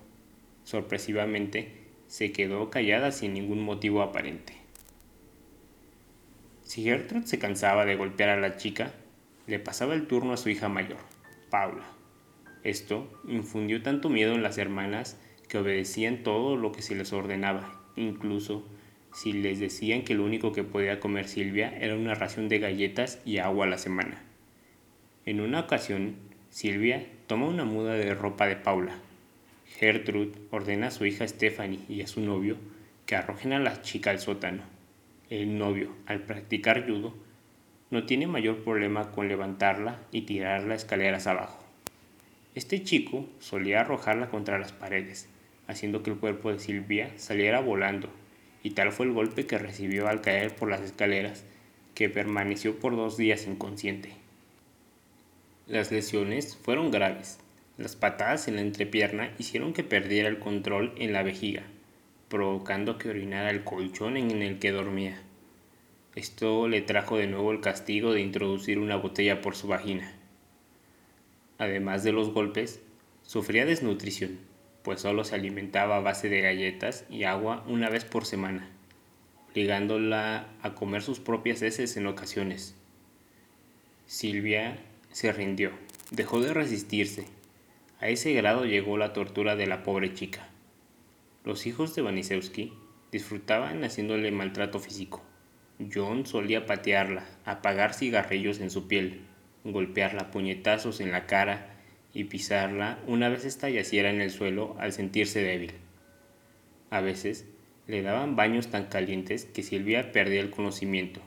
Sorpresivamente, 0.63 1.73
se 2.07 2.31
quedó 2.31 2.69
callada 2.69 3.11
sin 3.11 3.33
ningún 3.33 3.61
motivo 3.61 4.01
aparente. 4.01 4.53
Si 6.63 6.83
Gertrude 6.83 7.27
se 7.27 7.39
cansaba 7.39 7.85
de 7.85 7.95
golpear 7.95 8.29
a 8.29 8.39
la 8.39 8.57
chica, 8.57 8.93
le 9.45 9.59
pasaba 9.59 9.93
el 9.93 10.07
turno 10.07 10.33
a 10.33 10.37
su 10.37 10.49
hija 10.49 10.67
mayor, 10.67 10.99
Paula. 11.49 11.85
Esto 12.63 13.21
infundió 13.27 13.81
tanto 13.81 14.09
miedo 14.09 14.33
en 14.33 14.43
las 14.43 14.57
hermanas 14.57 15.17
que 15.47 15.57
obedecían 15.57 16.23
todo 16.23 16.55
lo 16.55 16.71
que 16.71 16.81
se 16.81 16.95
les 16.95 17.13
ordenaba, 17.13 17.81
incluso 17.95 18.67
si 19.13 19.33
les 19.33 19.59
decían 19.59 20.03
que 20.03 20.13
lo 20.13 20.23
único 20.23 20.51
que 20.51 20.63
podía 20.63 20.99
comer 20.99 21.27
Silvia 21.27 21.75
era 21.79 21.95
una 21.95 22.13
ración 22.13 22.49
de 22.49 22.59
galletas 22.59 23.19
y 23.25 23.39
agua 23.39 23.65
a 23.65 23.69
la 23.69 23.77
semana. 23.77 24.21
En 25.25 25.41
una 25.41 25.61
ocasión, 25.61 26.15
Silvia 26.49 27.05
toma 27.27 27.47
una 27.47 27.65
muda 27.65 27.93
de 27.93 28.13
ropa 28.13 28.47
de 28.47 28.55
Paula. 28.55 28.99
Gertrude 29.65 30.33
ordena 30.51 30.87
a 30.87 30.91
su 30.91 31.05
hija 31.05 31.27
Stephanie 31.27 31.81
y 31.89 32.01
a 32.01 32.07
su 32.07 32.21
novio 32.21 32.57
que 33.05 33.15
arrojen 33.15 33.53
a 33.53 33.59
la 33.59 33.81
chica 33.81 34.11
al 34.11 34.19
sótano. 34.19 34.63
El 35.29 35.57
novio, 35.57 35.91
al 36.05 36.21
practicar 36.21 36.87
judo, 36.87 37.13
no 37.89 38.05
tiene 38.05 38.27
mayor 38.27 38.63
problema 38.63 39.11
con 39.11 39.27
levantarla 39.27 39.99
y 40.11 40.21
tirarla 40.21 40.75
escaleras 40.75 41.27
abajo. 41.27 41.63
Este 42.55 42.83
chico 42.83 43.27
solía 43.39 43.81
arrojarla 43.81 44.29
contra 44.29 44.57
las 44.59 44.71
paredes, 44.71 45.29
haciendo 45.67 46.03
que 46.03 46.11
el 46.11 46.17
cuerpo 46.17 46.51
de 46.51 46.59
Silvia 46.59 47.11
saliera 47.17 47.59
volando, 47.59 48.09
y 48.63 48.71
tal 48.71 48.91
fue 48.91 49.05
el 49.05 49.13
golpe 49.13 49.45
que 49.45 49.57
recibió 49.57 50.07
al 50.07 50.21
caer 50.21 50.55
por 50.55 50.69
las 50.69 50.81
escaleras, 50.81 51.45
que 51.93 52.09
permaneció 52.09 52.79
por 52.79 52.95
dos 52.95 53.17
días 53.17 53.47
inconsciente. 53.47 54.13
Las 55.67 55.91
lesiones 55.91 56.55
fueron 56.55 56.91
graves. 56.91 57.39
Las 57.77 57.95
patadas 57.95 58.47
en 58.47 58.55
la 58.55 58.61
entrepierna 58.61 59.33
hicieron 59.37 59.73
que 59.73 59.83
perdiera 59.83 60.29
el 60.29 60.39
control 60.39 60.93
en 60.97 61.13
la 61.13 61.23
vejiga, 61.23 61.63
provocando 62.29 62.97
que 62.97 63.09
orinara 63.09 63.49
el 63.49 63.63
colchón 63.63 64.17
en 64.17 64.41
el 64.41 64.59
que 64.59 64.71
dormía. 64.71 65.21
Esto 66.15 66.67
le 66.67 66.81
trajo 66.81 67.17
de 67.17 67.27
nuevo 67.27 67.51
el 67.51 67.61
castigo 67.61 68.13
de 68.13 68.21
introducir 68.21 68.79
una 68.79 68.95
botella 68.95 69.41
por 69.41 69.55
su 69.55 69.67
vagina. 69.67 70.11
Además 71.57 72.03
de 72.03 72.11
los 72.11 72.31
golpes, 72.31 72.79
sufría 73.23 73.65
desnutrición, 73.65 74.39
pues 74.87 75.01
solo 75.01 75.25
se 75.25 75.35
alimentaba 75.35 75.97
a 75.97 75.99
base 75.99 76.29
de 76.29 76.39
galletas 76.39 77.03
y 77.09 77.25
agua 77.25 77.61
una 77.67 77.89
vez 77.89 78.05
por 78.05 78.23
semana, 78.23 78.69
obligándola 79.49 80.47
a 80.61 80.75
comer 80.75 81.01
sus 81.01 81.19
propias 81.19 81.61
heces 81.61 81.97
en 81.97 82.07
ocasiones. 82.07 82.73
Silvia 84.05 84.77
se 85.11 85.33
rindió, 85.33 85.71
dejó 86.11 86.39
de 86.39 86.53
resistirse. 86.53 87.25
A 87.99 88.07
ese 88.07 88.31
grado 88.31 88.63
llegó 88.63 88.97
la 88.97 89.11
tortura 89.11 89.57
de 89.57 89.67
la 89.67 89.83
pobre 89.83 90.13
chica. 90.13 90.47
Los 91.43 91.67
hijos 91.67 91.93
de 91.93 92.03
Vanisewski 92.03 92.71
disfrutaban 93.11 93.83
haciéndole 93.83 94.31
maltrato 94.31 94.79
físico. 94.79 95.21
John 95.93 96.25
solía 96.25 96.65
patearla, 96.65 97.25
apagar 97.43 97.93
cigarrillos 97.93 98.61
en 98.61 98.69
su 98.69 98.87
piel, 98.87 99.25
golpearla 99.65 100.31
puñetazos 100.31 101.01
en 101.01 101.11
la 101.11 101.25
cara 101.25 101.76
y 102.17 102.23
pisarla 102.23 102.97
una 103.05 103.29
vez 103.29 103.45
esta 103.45 103.69
yaciera 103.69 104.09
en 104.09 104.21
el 104.21 104.31
suelo 104.31 104.75
al 104.79 104.91
sentirse 104.91 105.43
débil. 105.43 105.73
A 106.89 106.99
veces 106.99 107.45
le 107.85 108.01
daban 108.01 108.35
baños 108.35 108.69
tan 108.69 108.85
calientes 108.85 109.45
que 109.45 109.61
Silvia 109.61 110.11
perdía 110.11 110.41
el 110.41 110.49
conocimiento, 110.49 111.21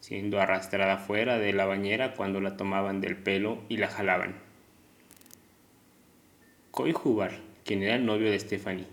siendo 0.00 0.40
arrastrada 0.40 0.96
fuera 0.96 1.38
de 1.38 1.52
la 1.52 1.66
bañera 1.66 2.14
cuando 2.14 2.40
la 2.40 2.56
tomaban 2.56 3.02
del 3.02 3.18
pelo 3.18 3.62
y 3.68 3.76
la 3.76 3.88
jalaban. 3.88 4.36
Coy 6.70 6.94
Hubbard, 6.94 7.34
quien 7.62 7.82
era 7.82 7.96
el 7.96 8.06
novio 8.06 8.30
de 8.30 8.38
Stephanie, 8.38 8.86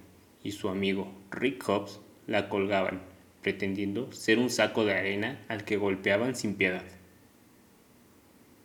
y 0.43 0.51
su 0.51 0.67
amigo 0.67 1.09
Rick 1.31 1.63
Hobbs 1.69 2.01
la 2.27 2.49
colgaban, 2.49 2.99
pretendiendo 3.41 4.11
ser 4.11 4.39
un 4.39 4.49
saco 4.49 4.83
de 4.83 4.93
arena 4.93 5.39
al 5.47 5.63
que 5.63 5.77
golpeaban 5.77 6.35
sin 6.35 6.55
piedad. 6.55 6.83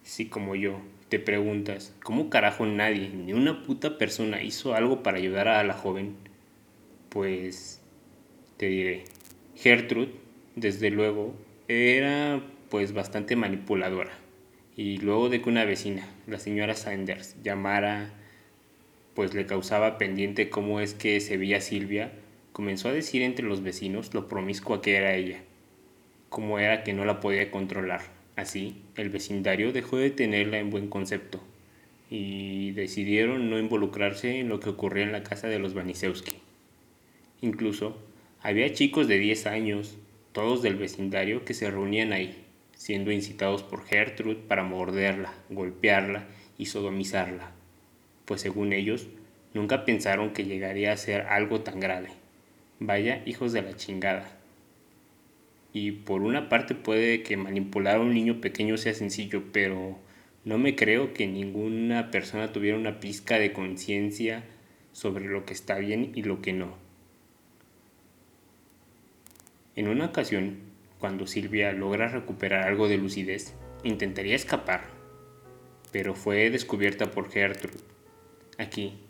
Si 0.03 0.27
como 0.27 0.57
yo 0.57 0.81
te 1.09 1.19
preguntas, 1.19 1.95
¿cómo 2.03 2.31
carajo 2.31 2.67
nadie, 2.67 3.11
ni 3.11 3.33
una 3.33 3.63
puta 3.63 3.99
persona 3.99 4.43
hizo 4.43 4.75
algo 4.75 5.03
para 5.03 5.19
ayudar 5.19 5.49
a 5.49 5.65
la 5.65 5.75
joven? 5.75 6.17
Pues 7.09 7.81
te 8.57 8.67
diré, 8.67 9.05
Gertrude, 9.55 10.13
desde 10.57 10.91
luego, 10.91 11.35
era 11.69 12.41
pues 12.71 12.93
bastante 12.93 13.37
manipuladora. 13.37 14.13
Y 14.77 14.99
luego 14.99 15.29
de 15.29 15.41
que 15.41 15.49
una 15.49 15.65
vecina, 15.65 16.09
la 16.27 16.39
señora 16.39 16.75
Sanders, 16.75 17.37
llamara, 17.43 18.13
pues 19.15 19.35
le 19.35 19.47
causaba 19.47 19.99
pendiente 19.99 20.51
cómo 20.51 20.81
es 20.81 20.95
que 20.95 21.21
se 21.21 21.37
veía 21.37 21.61
Silvia, 21.61 22.13
comenzó 22.53 22.89
a 22.89 22.93
decir 22.93 23.23
entre 23.23 23.47
los 23.47 23.63
vecinos 23.63 24.15
lo 24.15 24.27
promiscua 24.27 24.83
que 24.83 24.97
era 24.97 25.15
ella, 25.15 25.39
cómo 26.29 26.59
era 26.59 26.83
que 26.83 26.93
no 26.93 27.05
la 27.05 27.21
podía 27.21 27.51
controlar. 27.51 28.14
Así, 28.37 28.83
el 28.97 29.11
vecindario 29.11 29.73
dejó 29.73 29.97
de 29.97 30.11
tenerla 30.11 30.59
en 30.59 30.71
buen 30.71 30.89
concepto 30.89 31.41
y 32.11 32.73
decidieron 32.73 33.49
no 33.51 33.59
involucrarse 33.59 34.41
en 34.41 34.49
lo 34.49 34.61
que 34.61 34.71
ocurría 34.71 35.05
en 35.05 35.13
la 35.13 35.23
casa 35.23 35.49
de 35.49 35.59
los 35.59 35.75
Vanisewski. 35.75 36.35
Incluso, 37.41 37.97
había 38.41 38.73
chicos 38.73 39.09
de 39.09 39.19
10 39.19 39.47
años, 39.47 39.97
todos 40.33 40.63
del 40.63 40.77
vecindario, 40.77 41.45
que 41.45 41.55
se 41.55 41.71
reunían 41.71 42.13
ahí, 42.13 42.45
siendo 42.77 43.13
incitados 43.13 43.63
por 43.63 43.85
Gertrude 43.85 44.37
para 44.37 44.65
morderla, 44.65 45.33
golpearla 45.49 46.27
y 46.59 46.67
sodomizarla, 46.67 47.53
pues 48.25 48.41
según 48.41 48.73
ellos, 48.73 49.07
nunca 49.53 49.85
pensaron 49.85 50.33
que 50.33 50.45
llegaría 50.45 50.93
a 50.93 50.97
ser 50.97 51.23
algo 51.23 51.61
tan 51.61 51.81
grave. 51.81 52.09
Vaya 52.81 53.23
hijos 53.27 53.53
de 53.53 53.63
la 53.63 53.77
chingada. 53.77 54.34
Y 55.75 55.91
por 55.91 56.23
una 56.23 56.49
parte 56.49 56.77
puede 56.77 57.25
que 57.25 57.37
manipular 57.37 57.97
a 57.97 58.01
un 58.01 58.15
niño 58.15 58.41
pequeño 58.41 58.77
sea 58.77 58.95
sencillo, 58.95 59.43
pero 59.53 59.99
no 60.45 60.57
me 60.57 60.77
creo 60.77 61.13
que 61.13 61.27
ninguna 61.27 62.13
persona 62.13 62.53
tuviera 62.53 62.79
una 62.79 63.01
pizca 63.01 63.41
de 63.41 63.53
conciencia 63.53 64.45
sobre 64.93 65.27
lo 65.27 65.45
que 65.45 65.53
está 65.53 65.77
bien 65.79 66.13
y 66.15 66.23
lo 66.23 66.41
que 66.41 66.53
no. 66.53 66.77
En 69.75 69.89
una 69.89 70.07
ocasión, 70.07 70.59
cuando 71.01 71.27
Silvia 71.27 71.73
logra 71.73 72.07
recuperar 72.07 72.69
algo 72.69 72.87
de 72.87 72.99
lucidez, 72.99 73.57
intentaría 73.83 74.37
escapar, 74.37 74.85
pero 75.91 76.15
fue 76.15 76.51
descubierta 76.51 77.11
por 77.11 77.33
Gertrude. 77.33 77.83
Aquí, 78.59 79.01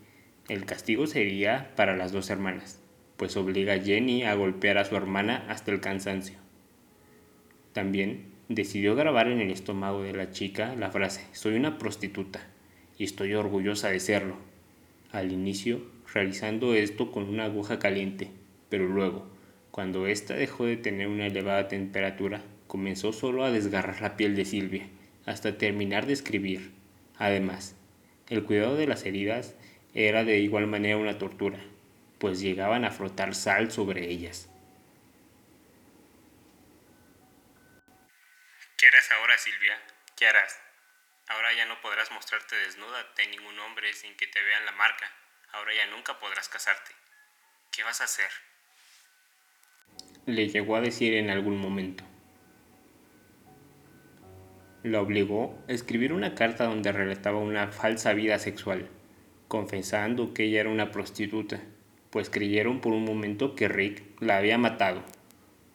el 0.48 0.64
castigo 0.64 1.06
sería 1.06 1.74
para 1.76 1.94
las 1.94 2.10
dos 2.12 2.30
hermanas, 2.30 2.80
pues 3.18 3.36
obliga 3.36 3.74
a 3.74 3.80
Jenny 3.80 4.22
a 4.22 4.32
golpear 4.32 4.78
a 4.78 4.86
su 4.86 4.96
hermana 4.96 5.44
hasta 5.50 5.70
el 5.70 5.80
cansancio. 5.80 6.43
También 7.74 8.26
decidió 8.48 8.94
grabar 8.94 9.26
en 9.26 9.40
el 9.40 9.50
estómago 9.50 10.04
de 10.04 10.12
la 10.12 10.30
chica 10.30 10.76
la 10.76 10.92
frase 10.92 11.26
soy 11.32 11.56
una 11.56 11.76
prostituta 11.76 12.46
y 12.96 13.02
estoy 13.02 13.34
orgullosa 13.34 13.88
de 13.88 13.98
serlo. 13.98 14.36
Al 15.10 15.32
inicio, 15.32 15.82
realizando 16.12 16.74
esto 16.74 17.10
con 17.10 17.24
una 17.24 17.46
aguja 17.46 17.80
caliente, 17.80 18.30
pero 18.68 18.86
luego, 18.86 19.26
cuando 19.72 20.06
ésta 20.06 20.34
dejó 20.34 20.66
de 20.66 20.76
tener 20.76 21.08
una 21.08 21.26
elevada 21.26 21.66
temperatura, 21.66 22.42
comenzó 22.68 23.12
solo 23.12 23.44
a 23.44 23.50
desgarrar 23.50 24.00
la 24.00 24.16
piel 24.16 24.36
de 24.36 24.44
Silvia, 24.44 24.86
hasta 25.26 25.58
terminar 25.58 26.06
de 26.06 26.12
escribir. 26.12 26.70
Además, 27.18 27.74
el 28.28 28.44
cuidado 28.44 28.76
de 28.76 28.86
las 28.86 29.04
heridas 29.04 29.56
era 29.94 30.24
de 30.24 30.38
igual 30.38 30.68
manera 30.68 30.96
una 30.96 31.18
tortura, 31.18 31.58
pues 32.18 32.40
llegaban 32.40 32.84
a 32.84 32.92
frotar 32.92 33.34
sal 33.34 33.72
sobre 33.72 34.08
ellas. 34.12 34.48
Silvia? 39.38 39.80
¿Qué 40.16 40.26
harás? 40.26 40.60
Ahora 41.28 41.52
ya 41.54 41.66
no 41.66 41.80
podrás 41.80 42.10
mostrarte 42.10 42.56
desnuda 42.56 43.00
ante 43.00 43.26
ningún 43.28 43.58
hombre 43.60 43.92
sin 43.92 44.16
que 44.16 44.26
te 44.26 44.42
vean 44.42 44.66
la 44.66 44.72
marca. 44.72 45.10
Ahora 45.52 45.74
ya 45.74 45.86
nunca 45.86 46.18
podrás 46.18 46.48
casarte. 46.48 46.92
¿Qué 47.70 47.82
vas 47.82 48.00
a 48.00 48.04
hacer? 48.04 48.30
le 50.26 50.48
llegó 50.48 50.76
a 50.76 50.80
decir 50.80 51.14
en 51.14 51.30
algún 51.30 51.58
momento. 51.58 52.04
La 54.82 55.00
obligó 55.00 55.58
a 55.68 55.72
escribir 55.72 56.12
una 56.12 56.34
carta 56.34 56.64
donde 56.64 56.92
relataba 56.92 57.38
una 57.38 57.68
falsa 57.68 58.12
vida 58.12 58.38
sexual, 58.38 58.88
confesando 59.48 60.34
que 60.34 60.44
ella 60.44 60.60
era 60.60 60.70
una 60.70 60.90
prostituta, 60.90 61.60
pues 62.10 62.30
creyeron 62.30 62.80
por 62.80 62.92
un 62.92 63.04
momento 63.04 63.54
que 63.54 63.68
Rick 63.68 64.02
la 64.20 64.38
había 64.38 64.58
matado, 64.58 65.04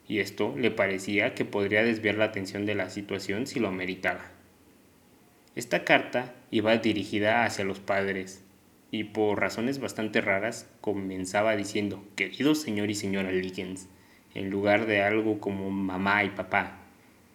y 0.10 0.20
esto 0.20 0.56
le 0.58 0.72
parecía 0.72 1.36
que 1.36 1.46
podría 1.46 1.84
desviar 1.84 2.16
la 2.16 2.26
atención 2.26 2.66
de 2.66 2.74
la 2.74 2.90
situación 2.90 3.46
si 3.46 3.60
lo 3.60 3.72
meritaba. 3.72 4.26
Esta 5.56 5.86
carta 5.86 6.34
iba 6.50 6.76
dirigida 6.78 7.46
hacia 7.46 7.64
los 7.64 7.80
padres, 7.80 8.44
y 8.90 9.04
por 9.04 9.40
razones 9.40 9.80
bastante 9.80 10.20
raras 10.20 10.68
comenzaba 10.82 11.56
diciendo, 11.56 12.04
querido 12.16 12.56
señor 12.56 12.90
y 12.90 12.96
señora 12.96 13.32
Lickens, 13.32 13.88
en 14.34 14.50
lugar 14.50 14.88
de 14.88 15.04
algo 15.04 15.40
como 15.40 15.70
mamá 15.70 16.24
y 16.24 16.32
papá. 16.32 16.80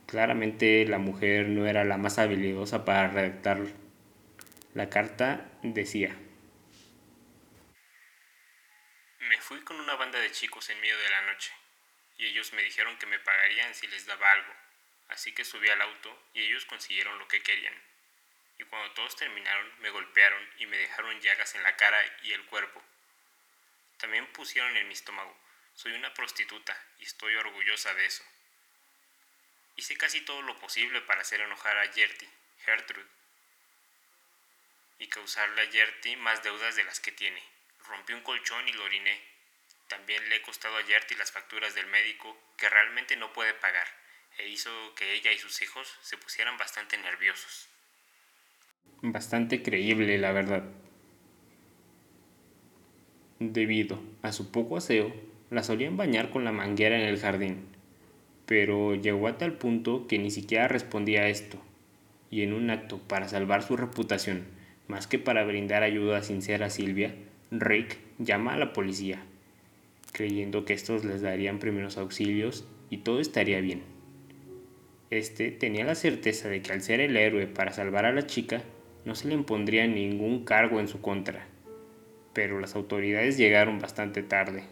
Claramente 0.07 0.85
la 0.85 0.99
mujer 0.99 1.49
no 1.51 1.67
era 1.67 1.85
la 1.85 1.97
más 1.97 2.19
habilidosa 2.19 2.85
para 2.85 3.07
redactar. 3.07 3.61
La 4.75 4.91
carta 4.91 5.49
decía, 5.63 6.17
Me 9.29 9.41
fui 9.41 9.61
con 9.61 9.79
una 9.79 9.95
banda 9.95 10.19
de 10.19 10.33
chicos 10.33 10.69
en 10.71 10.81
medio 10.81 10.97
de 10.97 11.11
la 11.11 11.33
noche, 11.33 11.53
y 12.19 12.27
ellos 12.27 12.53
me 12.53 12.63
dijeron 12.63 12.97
que 12.99 13.07
me 13.07 13.19
pagarían 13.19 13.75
si 13.75 13.87
les 13.89 14.07
daba 14.07 14.31
algo, 14.33 14.55
así 15.09 15.33
que 15.33 15.45
subí 15.45 15.69
al 15.69 15.83
auto 15.83 16.31
y 16.35 16.45
ellos 16.45 16.65
consiguieron 16.65 17.19
lo 17.19 17.29
que 17.29 17.43
querían 17.43 17.75
y 18.59 18.65
cuando 18.65 18.93
todos 18.93 19.17
terminaron 19.17 19.73
me 19.81 19.91
golpearon 19.91 20.49
y 20.59 20.67
me 20.67 20.79
dejaron 20.79 21.21
llagas 21.21 21.55
en 21.55 21.63
la 21.63 21.77
cara 21.77 22.01
y 22.23 22.33
el 22.33 22.45
cuerpo. 22.47 22.83
También 23.99 24.27
pusieron 24.33 24.77
en 24.77 24.87
mi 24.89 24.95
estómago, 24.95 25.37
soy 25.75 25.93
una 25.93 26.13
prostituta 26.15 26.77
y 26.99 27.05
estoy 27.05 27.35
orgullosa 27.37 27.95
de 27.95 28.07
eso. 28.07 28.25
Hice 29.77 29.97
casi 29.97 30.21
todo 30.21 30.43
lo 30.43 30.59
posible 30.61 31.01
para 31.01 31.23
hacer 31.23 31.41
enojar 31.41 31.77
a 31.79 31.93
Gertie, 31.93 32.29
Gertrude, 32.65 33.09
y 34.99 35.09
causarle 35.09 35.63
a 35.63 35.71
Gertie 35.71 36.17
más 36.17 36.43
deudas 36.45 36.77
de 36.77 36.85
las 36.85 37.01
que 37.01 37.11
tiene. 37.11 37.43
Rompí 37.89 38.13
un 38.13 38.23
colchón 38.23 38.69
y 38.69 38.73
lo 38.73 38.85
oriné. 38.85 39.34
También 39.89 40.29
le 40.29 40.37
he 40.37 40.43
costado 40.43 40.77
a 40.77 40.83
Gertie 40.83 41.17
las 41.17 41.33
facturas 41.33 41.75
del 41.75 41.87
médico 41.87 42.37
que 42.57 42.69
realmente 42.69 43.17
no 43.17 43.33
puede 43.33 43.55
pagar 43.55 43.87
e 44.39 44.49
hizo 44.49 44.71
que 44.95 45.15
ella 45.15 45.33
y 45.33 45.39
sus 45.39 45.63
hijos 45.63 45.97
se 46.03 46.17
pusieran 46.17 46.57
bastante 46.59 46.99
nerviosos 46.99 47.69
bastante 49.13 49.63
creíble, 49.63 50.19
la 50.19 50.33
verdad. 50.33 50.65
Debido 53.39 54.01
a 54.23 54.33
su 54.33 54.51
poco 54.51 54.77
aseo, 54.77 55.13
la 55.51 55.63
solían 55.63 55.97
bañar 55.97 56.31
con 56.31 56.45
la 56.45 56.53
manguera 56.53 56.99
en 56.99 57.07
el 57.07 57.19
jardín, 57.19 57.67
pero 58.47 58.95
llegó 58.95 59.29
a 59.29 59.39
tal 59.39 59.55
punto 59.55 60.07
que 60.07 60.19
ni 60.19 60.31
siquiera 60.31 60.69
respondía 60.69 61.23
a 61.23 61.29
esto, 61.29 61.59
y 62.31 62.43
en 62.43 62.53
un 62.53 62.71
acto 62.71 62.99
para 62.99 63.29
salvar 63.29 63.63
su 63.63 63.77
reputación, 63.77 64.47
más 64.89 65.07
que 65.07 65.19
para 65.19 65.45
brindar 65.45 65.83
ayuda 65.83 66.23
sincera 66.23 66.67
a 66.67 66.71
Silvia, 66.71 67.15
Rick 67.51 67.99
llama 68.19 68.55
a 68.55 68.59
la 68.59 68.73
policía, 68.73 69.23
creyendo 70.15 70.65
que 70.65 70.73
estos 70.73 71.05
les 71.05 71.23
darían 71.23 71.59
primeros 71.59 71.99
auxilios 71.99 72.65
y 72.89 72.99
todo 72.99 73.21
estaría 73.21 73.61
bien. 73.61 73.83
Este 75.11 75.51
tenía 75.51 75.85
la 75.85 75.97
certeza 75.97 76.49
de 76.49 76.63
que 76.63 76.73
al 76.73 76.83
ser 76.83 77.01
el 77.01 77.17
héroe 77.17 77.49
para 77.49 77.73
salvar 77.73 78.07
a 78.07 78.13
la 78.13 78.25
chica, 78.25 78.63
no 79.05 79.17
se 79.17 79.29
le 79.29 79.35
impondría 79.35 79.87
ningún 79.87 80.45
cargo 80.45 80.79
en 80.81 80.89
su 80.89 81.01
contra, 81.01 81.47
pero 82.33 82.61
las 82.61 82.77
autoridades 82.77 83.37
llegaron 83.37 83.81
bastante 83.81 84.23
tarde. 84.23 84.63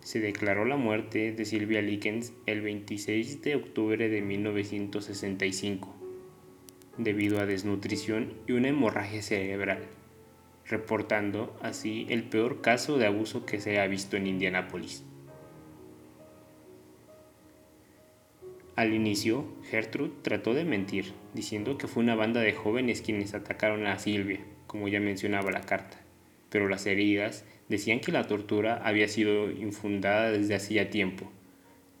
Se 0.00 0.20
declaró 0.20 0.64
la 0.64 0.76
muerte 0.76 1.32
de 1.32 1.44
Silvia 1.44 1.82
Likens 1.82 2.32
el 2.46 2.60
26 2.62 3.42
de 3.42 3.56
octubre 3.56 4.08
de 4.08 4.22
1965, 4.22 5.94
debido 6.96 7.40
a 7.40 7.46
desnutrición 7.46 8.34
y 8.46 8.52
una 8.52 8.68
hemorragia 8.68 9.20
cerebral, 9.20 9.80
reportando 10.66 11.56
así 11.62 12.06
el 12.08 12.24
peor 12.24 12.60
caso 12.60 12.98
de 12.98 13.06
abuso 13.06 13.46
que 13.46 13.60
se 13.60 13.80
ha 13.80 13.86
visto 13.86 14.16
en 14.16 14.26
Indianápolis. 14.26 15.04
Al 18.74 18.94
inicio, 18.94 19.44
Gertrude 19.70 20.14
trató 20.22 20.54
de 20.54 20.64
mentir, 20.64 21.12
diciendo 21.34 21.76
que 21.76 21.88
fue 21.88 22.02
una 22.02 22.14
banda 22.14 22.40
de 22.40 22.54
jóvenes 22.54 23.02
quienes 23.02 23.34
atacaron 23.34 23.86
a 23.86 23.98
Silvia, 23.98 24.40
como 24.66 24.88
ya 24.88 24.98
mencionaba 24.98 25.50
la 25.50 25.60
carta, 25.60 25.98
pero 26.48 26.68
las 26.68 26.86
heridas 26.86 27.44
decían 27.68 28.00
que 28.00 28.12
la 28.12 28.26
tortura 28.26 28.80
había 28.82 29.08
sido 29.08 29.50
infundada 29.50 30.30
desde 30.30 30.54
hacía 30.54 30.88
tiempo. 30.88 31.30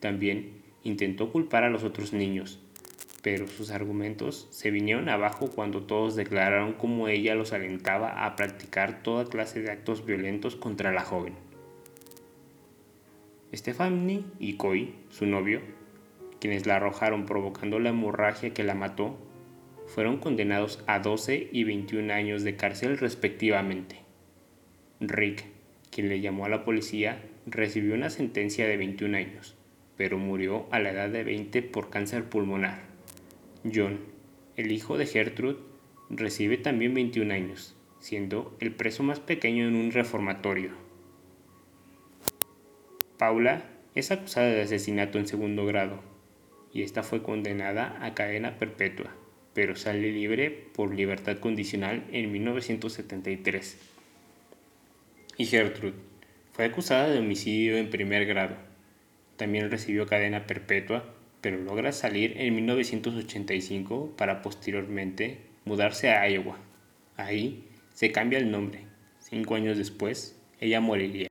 También 0.00 0.62
intentó 0.82 1.30
culpar 1.30 1.64
a 1.64 1.70
los 1.70 1.84
otros 1.84 2.14
niños, 2.14 2.58
pero 3.22 3.46
sus 3.46 3.70
argumentos 3.70 4.48
se 4.50 4.72
vinieron 4.72 5.08
abajo 5.08 5.48
cuando 5.48 5.84
todos 5.84 6.16
declararon 6.16 6.72
cómo 6.72 7.06
ella 7.06 7.36
los 7.36 7.52
alentaba 7.52 8.26
a 8.26 8.34
practicar 8.34 9.04
toda 9.04 9.26
clase 9.26 9.62
de 9.62 9.70
actos 9.70 10.04
violentos 10.04 10.56
contra 10.56 10.92
la 10.92 11.04
joven. 11.04 11.34
Stephanie 13.54 14.24
y 14.40 14.56
Coy, 14.56 14.94
su 15.10 15.26
novio, 15.26 15.60
quienes 16.40 16.66
la 16.66 16.76
arrojaron 16.76 17.24
provocando 17.24 17.78
la 17.78 17.90
hemorragia 17.90 18.52
que 18.52 18.64
la 18.64 18.74
mató, 18.74 19.16
fueron 19.86 20.16
condenados 20.18 20.82
a 20.86 20.98
12 20.98 21.50
y 21.52 21.64
21 21.64 22.12
años 22.12 22.42
de 22.42 22.56
cárcel 22.56 22.98
respectivamente. 22.98 24.00
Rick, 25.00 25.44
quien 25.90 26.08
le 26.08 26.20
llamó 26.20 26.46
a 26.46 26.48
la 26.48 26.64
policía, 26.64 27.22
recibió 27.46 27.94
una 27.94 28.10
sentencia 28.10 28.66
de 28.66 28.76
21 28.76 29.16
años, 29.16 29.54
pero 29.96 30.18
murió 30.18 30.66
a 30.70 30.80
la 30.80 30.90
edad 30.90 31.10
de 31.10 31.22
20 31.22 31.62
por 31.62 31.90
cáncer 31.90 32.24
pulmonar. 32.24 32.91
John, 33.64 34.00
el 34.56 34.72
hijo 34.72 34.98
de 34.98 35.06
Gertrude, 35.06 35.58
recibe 36.10 36.58
también 36.58 36.94
21 36.94 37.32
años, 37.32 37.76
siendo 38.00 38.56
el 38.58 38.74
preso 38.74 39.04
más 39.04 39.20
pequeño 39.20 39.68
en 39.68 39.76
un 39.76 39.92
reformatorio. 39.92 40.70
Paula 43.18 43.64
es 43.94 44.10
acusada 44.10 44.48
de 44.48 44.62
asesinato 44.62 45.18
en 45.18 45.28
segundo 45.28 45.64
grado 45.64 46.00
y 46.72 46.82
esta 46.82 47.04
fue 47.04 47.22
condenada 47.22 48.04
a 48.04 48.14
cadena 48.14 48.58
perpetua, 48.58 49.14
pero 49.54 49.76
sale 49.76 50.10
libre 50.10 50.50
por 50.50 50.92
libertad 50.92 51.38
condicional 51.38 52.04
en 52.10 52.32
1973. 52.32 53.78
Y 55.36 55.46
Gertrude 55.46 55.94
fue 56.52 56.64
acusada 56.64 57.08
de 57.08 57.20
homicidio 57.20 57.76
en 57.76 57.90
primer 57.90 58.26
grado. 58.26 58.56
También 59.36 59.70
recibió 59.70 60.06
cadena 60.06 60.46
perpetua, 60.46 61.14
pero 61.42 61.58
logra 61.58 61.92
salir 61.92 62.34
en 62.38 62.54
1985 62.54 64.14
para 64.16 64.40
posteriormente 64.40 65.40
mudarse 65.66 66.08
a 66.08 66.26
Iowa. 66.30 66.56
Ahí 67.16 67.64
se 67.92 68.12
cambia 68.12 68.38
el 68.38 68.50
nombre. 68.50 68.86
Cinco 69.18 69.56
años 69.56 69.76
después, 69.76 70.40
ella 70.60 70.80
moriría. 70.80 71.28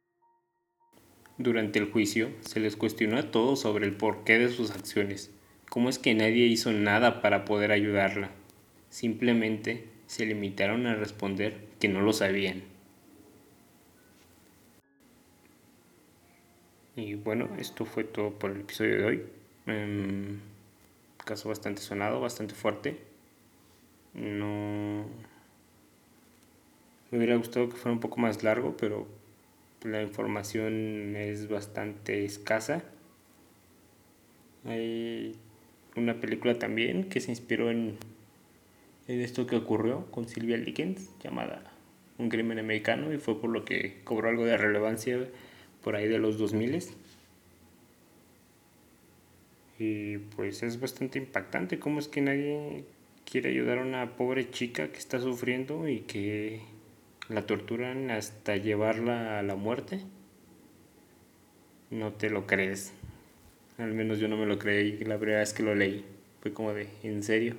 Durante 1.38 1.80
el 1.80 1.90
juicio 1.90 2.30
se 2.42 2.60
les 2.60 2.76
cuestionó 2.76 3.18
a 3.18 3.32
todos 3.32 3.62
sobre 3.62 3.86
el 3.86 3.96
porqué 3.96 4.38
de 4.38 4.50
sus 4.50 4.72
acciones. 4.72 5.32
¿Cómo 5.70 5.90
es 5.90 5.98
que 5.98 6.14
nadie 6.14 6.46
hizo 6.46 6.74
nada 6.74 7.22
para 7.22 7.46
poder 7.46 7.72
ayudarla? 7.72 8.32
Simplemente 8.90 9.88
se 10.08 10.26
limitaron 10.26 10.86
a 10.88 10.96
responder 10.96 11.56
que 11.80 11.88
no 11.88 12.02
lo 12.02 12.12
sabían. 12.12 12.64
Y 16.98 17.16
bueno, 17.16 17.50
esto 17.58 17.86
fue 17.86 18.04
todo 18.04 18.38
por 18.38 18.52
el 18.52 18.60
episodio 18.62 18.98
de 18.98 19.06
hoy. 19.06 19.41
Um, 19.68 20.40
caso 21.24 21.50
bastante 21.50 21.82
sonado, 21.82 22.20
bastante 22.20 22.56
fuerte. 22.56 22.98
No... 24.14 25.06
Me 27.12 27.18
hubiera 27.18 27.36
gustado 27.36 27.70
que 27.70 27.76
fuera 27.76 27.94
un 27.94 28.00
poco 28.00 28.20
más 28.22 28.42
largo, 28.42 28.78
pero 28.78 29.06
la 29.84 30.02
información 30.02 31.16
es 31.18 31.50
bastante 31.50 32.24
escasa. 32.24 32.84
Hay 34.66 35.36
una 35.96 36.20
película 36.22 36.58
también 36.58 37.10
que 37.10 37.20
se 37.20 37.32
inspiró 37.32 37.70
en, 37.70 37.98
en 39.08 39.20
esto 39.20 39.46
que 39.46 39.58
ocurrió 39.58 40.10
con 40.12 40.28
Sylvia 40.30 40.56
Likens, 40.56 41.12
llamada 41.22 41.74
Un 42.18 42.30
crimen 42.30 42.60
americano, 42.60 43.14
y 43.14 43.18
fue 43.18 43.42
por 43.42 43.50
lo 43.50 43.66
que 43.66 44.00
cobró 44.06 44.30
algo 44.30 44.46
de 44.46 44.56
relevancia 44.56 45.28
por 45.84 45.96
ahí 45.96 46.08
de 46.08 46.20
los 46.20 46.38
2000 46.38 46.76
y 49.84 50.20
pues 50.36 50.62
es 50.62 50.80
bastante 50.80 51.18
impactante 51.18 51.80
cómo 51.80 51.98
es 51.98 52.08
que 52.08 52.22
nadie 52.22 52.84
quiere 53.26 53.50
ayudar 53.50 53.80
a 53.80 53.82
una 53.82 54.16
pobre 54.16 54.52
chica 54.52 54.92
que 54.92 55.00
está 55.00 55.20
sufriendo 55.20 55.88
y 55.88 56.02
que 56.02 56.62
la 57.30 57.48
torturan 57.48 58.12
hasta 58.12 58.58
llevarla 58.58 59.40
a 59.40 59.42
la 59.42 59.56
muerte. 59.56 60.02
No 61.90 62.14
te 62.14 62.30
lo 62.30 62.46
crees. 62.46 62.94
Al 63.80 63.92
menos 63.94 64.20
yo 64.20 64.28
no 64.28 64.38
me 64.38 64.46
lo 64.46 64.60
creí 64.60 65.00
la 65.00 65.18
primera 65.18 65.40
vez 65.40 65.52
que 65.52 65.64
lo 65.64 65.74
leí. 65.74 66.06
Fue 66.42 66.54
como 66.54 66.74
de, 66.74 66.88
¿en 67.02 67.24
serio? 67.24 67.56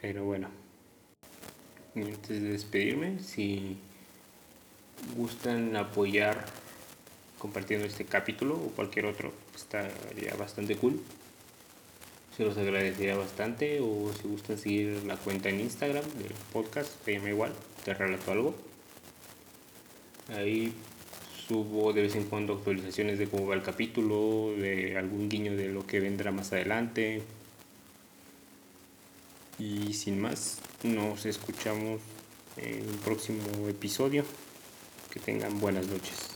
Pero 0.00 0.24
bueno. 0.24 0.50
Y 1.96 2.02
antes 2.02 2.42
de 2.42 2.50
despedirme, 2.50 3.18
si 3.18 3.76
gustan 5.16 5.74
apoyar 5.74 6.44
compartiendo 7.40 7.86
este 7.88 8.04
capítulo 8.04 8.54
o 8.54 8.70
cualquier 8.70 9.06
otro, 9.06 9.32
estaría 9.56 10.34
bastante 10.34 10.76
cool. 10.76 11.00
Se 12.36 12.44
los 12.44 12.56
agradecería 12.56 13.16
bastante. 13.16 13.80
O 13.80 14.12
si 14.12 14.28
gustan 14.28 14.58
seguir 14.58 15.02
la 15.04 15.16
cuenta 15.16 15.48
en 15.48 15.60
Instagram 15.60 16.04
del 16.18 16.32
podcast, 16.52 16.92
se 17.04 17.14
llama 17.14 17.30
igual, 17.30 17.52
te 17.84 17.94
relato 17.94 18.32
algo. 18.32 18.54
Ahí 20.28 20.72
subo 21.46 21.92
de 21.92 22.02
vez 22.02 22.16
en 22.16 22.24
cuando 22.24 22.54
actualizaciones 22.54 23.18
de 23.18 23.28
cómo 23.28 23.46
va 23.46 23.54
el 23.54 23.62
capítulo, 23.62 24.52
de 24.56 24.96
algún 24.98 25.28
guiño 25.28 25.56
de 25.56 25.68
lo 25.68 25.86
que 25.86 26.00
vendrá 26.00 26.32
más 26.32 26.52
adelante. 26.52 27.22
Y 29.58 29.94
sin 29.94 30.20
más, 30.20 30.58
nos 30.82 31.24
escuchamos 31.24 32.00
en 32.56 32.88
un 32.88 32.98
próximo 32.98 33.68
episodio. 33.68 34.24
Que 35.10 35.20
tengan 35.20 35.58
buenas 35.60 35.86
noches. 35.86 36.35